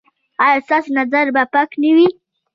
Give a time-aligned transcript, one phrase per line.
[0.43, 2.07] ایا ستاسو نظر به پاک نه وي؟